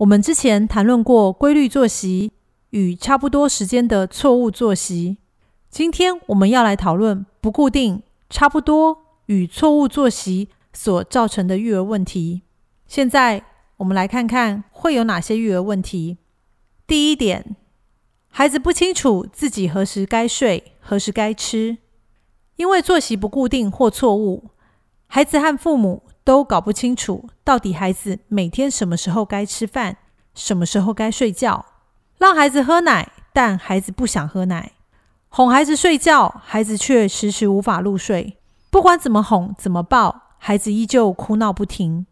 [0.00, 2.32] 我们之前谈论过规律作息
[2.70, 5.18] 与差不多时间的错误作息，
[5.68, 8.96] 今天我们要来讨论不固定、差不多
[9.26, 12.40] 与错误作息所造成的育儿问题。
[12.86, 13.44] 现在
[13.76, 16.16] 我们来看看会有哪些育儿问题。
[16.86, 17.54] 第一点，
[18.30, 21.76] 孩子不清楚自己何时该睡、何时该吃，
[22.56, 24.48] 因为作息不固定或错误，
[25.06, 26.04] 孩子和父母。
[26.30, 29.96] 都搞不清楚到底孩子每天什么时候该吃饭，
[30.32, 31.66] 什么时候该睡觉。
[32.18, 34.70] 让孩子喝奶，但孩子不想喝奶；
[35.28, 38.38] 哄孩子睡觉，孩子却迟迟无法入睡。
[38.70, 42.06] 不管怎么哄、怎么抱，孩子依旧哭闹不停。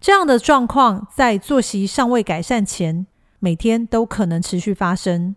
[0.00, 3.06] 这样的状况在作息尚未改善前，
[3.38, 5.36] 每天都可能持续发生。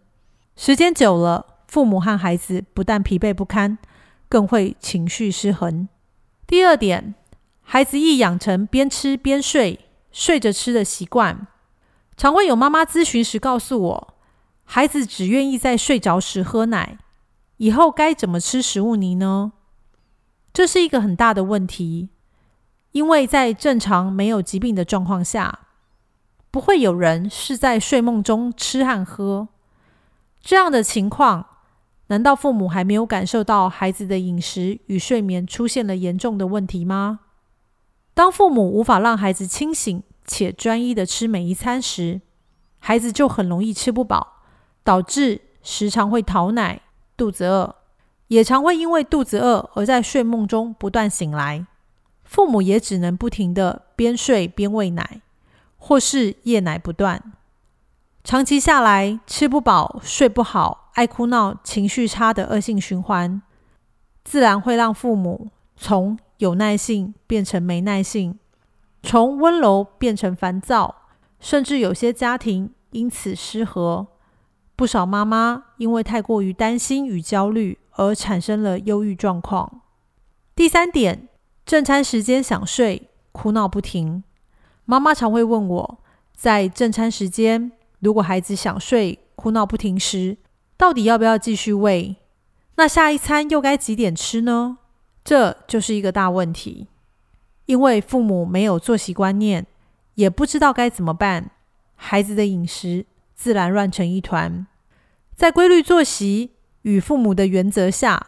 [0.55, 3.77] 时间久了，父母和孩子不但疲惫不堪，
[4.27, 5.87] 更会情绪失衡。
[6.47, 7.13] 第二点。
[7.67, 9.79] 孩子易养成边吃边睡、
[10.11, 11.47] 睡着吃的习惯，
[12.15, 14.13] 常会有妈妈咨询时告诉我，
[14.63, 16.99] 孩子只愿意在睡着时喝奶，
[17.57, 19.53] 以后该怎么吃食物泥呢？
[20.53, 22.09] 这是一个很大的问题，
[22.91, 25.61] 因为在正常没有疾病的状况下，
[26.51, 29.49] 不会有人是在睡梦中吃和喝。
[30.39, 31.47] 这样的情况，
[32.07, 37.21] 难道父母还没有感受到孩子的饮食与睡眠出现了严重的问题吗？
[38.15, 42.21] 当父母无法让孩子清醒且专一的吃每一餐时，
[42.79, 44.37] 孩子就很容易吃不饱，
[44.85, 46.81] 导致时常会讨奶、
[47.17, 47.75] 肚子饿，
[48.29, 51.67] 也常会因为肚子饿而在睡梦中不断醒来。
[52.23, 55.21] 父母也只能不停的边睡边喂奶，
[55.77, 57.21] 或是夜奶不断。
[58.23, 63.41] 长期下来，吃不饱、睡不好、爱哭闹、情绪差的恶性循环，
[64.23, 66.17] 自然会让父母从。
[66.37, 68.37] 有耐性变成没耐性，
[69.03, 70.95] 从温柔变成烦躁，
[71.39, 74.07] 甚至有些家庭因此失和。
[74.75, 79.81] 不少妈妈因为太过于担心与焦虑而产生了忧郁状况。
[80.53, 81.29] 第三点，
[81.65, 84.23] 正餐时间想睡，哭闹不停。
[84.83, 85.99] 妈妈常会问我，
[86.35, 90.37] 在正餐时间，如果孩子想睡、哭闹不停时，
[90.75, 92.17] 到底要不要继续喂？
[92.75, 94.79] 那下一餐又该几点吃呢？
[95.25, 96.87] 这就是一个大问题，
[97.65, 99.65] 因为父母没有作息观念，
[100.13, 101.49] 也不知道该怎么办，
[101.95, 104.67] 孩子的饮食自然乱成一团。
[105.35, 106.51] 在规律作息
[106.83, 108.27] 与父母的原则下，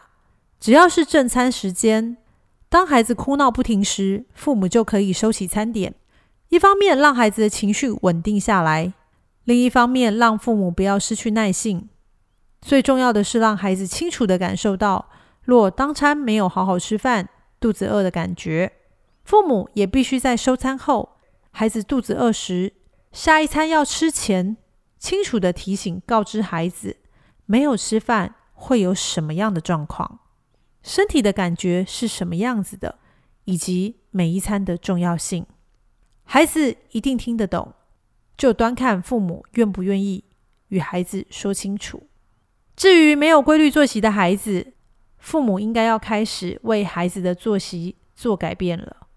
[0.58, 2.16] 只要是正餐时间，
[2.68, 5.94] 当孩子哭闹不停时，父母就可以收起餐点。
[6.48, 8.92] 一方面让孩子的情绪稳定下来，
[9.44, 11.88] 另一方面让父母不要失去耐性。
[12.60, 15.08] 最重要的是让孩子清楚的感受到。
[15.48, 18.70] 若当餐没有好好吃饭，肚子饿的感觉，
[19.24, 21.16] 父母也必须在收餐后，
[21.52, 22.74] 孩子肚子饿时，
[23.12, 24.58] 下一餐要吃前，
[24.98, 26.98] 清楚的提醒告知孩子，
[27.46, 30.20] 没有吃饭会有什么样的状况，
[30.82, 32.98] 身体的感觉是什么样子的，
[33.46, 35.46] 以及每一餐的重要性，
[36.24, 37.72] 孩子一定听得懂，
[38.36, 40.24] 就端看父母愿不愿意
[40.68, 42.02] 与孩子说清楚。
[42.76, 44.74] 至于没有规律作息的孩子，
[45.18, 49.08] 父母应该要开始为孩子的作息做改变了。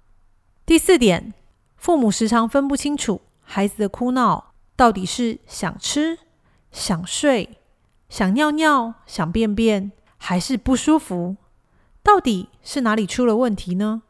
[0.65, 1.33] 第四点，
[1.75, 6.17] 父母时常分不清楚孩子的哭闹到底是想吃、
[6.71, 7.57] 想睡、
[8.09, 11.37] 想尿尿、想便便，还是不舒服？
[12.03, 14.01] 到底是哪里出了问题呢？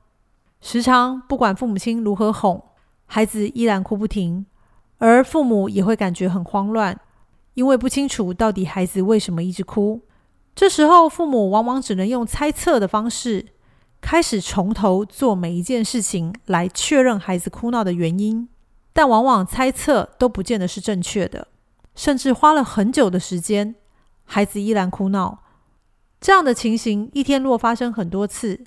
[0.61, 2.63] 时常不管父母亲如何哄，
[3.05, 4.45] 孩子依然哭不停，
[4.97, 6.99] 而父母也会感觉很慌乱，
[7.55, 10.01] 因为不清楚到底孩子为什么一直哭。
[10.53, 13.47] 这时候，父母往往只能用猜测的方式，
[13.99, 18.47] 开始从头做每一件事情来确认孩子哭闹的原因，
[18.93, 21.47] 但往往猜测都不见得是正确的，
[21.95, 23.75] 甚至花了很久的时间，
[24.25, 25.39] 孩子依然哭闹。
[26.19, 28.59] 这样的情形一天若发生很多次，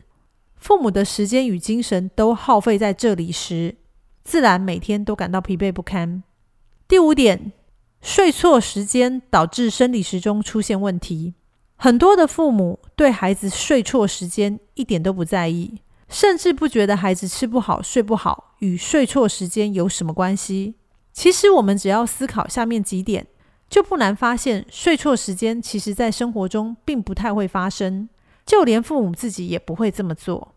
[0.57, 3.77] 父母的时间与精神都耗费在这里时，
[4.25, 6.25] 自然每天都感到疲惫不堪。
[6.89, 7.53] 第五点，
[8.01, 11.35] 睡错时间导致生理时钟出现问题。
[11.77, 20.75] 很多的父母对孩子睡错时间一点都不在意，甚至不觉得孩子吃不好、睡不好与睡错时间有什么关系。
[21.13, 23.27] 其实我们只要思考下面几点，
[23.69, 28.09] 就不难发现，睡错时间其实在生活中并不太会发生，
[28.47, 30.55] 就连父母自己也不会这么做。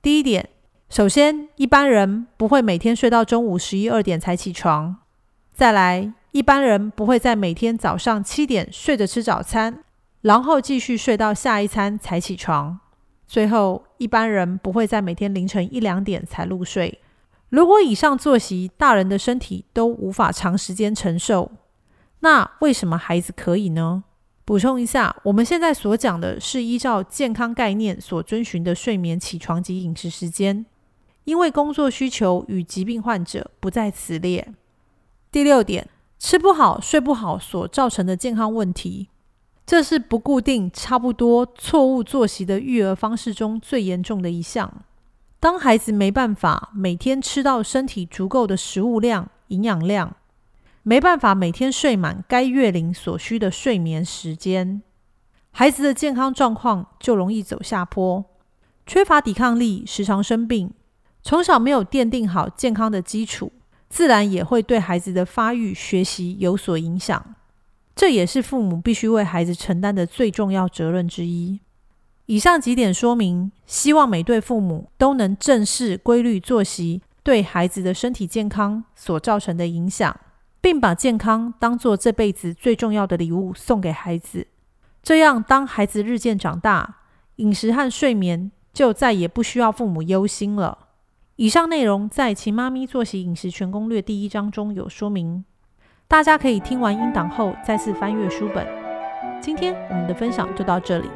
[0.00, 0.48] 第一点，
[0.88, 4.96] 首先，一般人不会每天睡到中午十一二点才起床；
[5.52, 9.84] 再来，一般人不会在每天早上七点睡着吃早餐，
[10.22, 12.78] 然后继续睡到下一餐才起床；
[13.26, 17.00] 最后，一般人不会在每天凌晨一两点才入睡。
[17.48, 21.50] 如果以上作息大人的身体都无法长时间承受，
[22.20, 24.04] 那为什么孩子可以呢？
[24.44, 30.66] 补充一下，我们现在所讲的是依照健康概念所遵循的睡眠、起床及饮食时间，
[31.24, 34.52] 因为工作需求与疾病患者不在此列。
[35.30, 35.88] 第六点，
[36.18, 39.08] 吃不好、睡不好所造成的健康问题，
[39.70, 44.82] 这是不固定、差不多、错误作息的育儿方式中最严重的一项。
[45.38, 50.16] 当孩子没办法每天吃到身体足够的食物量、营养量，
[50.82, 54.82] 没办法每天睡满该月龄所需的睡眠时间，
[55.52, 58.24] 孩子的健康状况就容易走下坡，
[58.84, 60.72] 缺乏抵抗力，时常生病。
[61.22, 63.52] 从小没有奠定好健康的基础，
[63.88, 67.36] 自然也会对孩子的发育、学习有所影响。
[68.00, 71.60] 这也是父母必须为孩子承担的最重要责任之一。
[72.24, 80.18] 以上几点说明，希望每对父母都能正视规律作息对孩子的身体健康所造成的影响，
[80.62, 84.46] 并把健康当做这辈子最重要的礼物送给孩子。
[85.02, 87.00] 这样，当孩子日渐长大，
[87.36, 90.86] 饮食和睡眠就再也不需要父母忧心了。
[91.36, 95.44] 以上内容在《秦妈咪作息饮食全攻略》第一章中有说明，
[96.10, 98.66] 大家可以听完音档后再次翻阅书本。
[99.40, 101.08] 今天我们的分享就到这里。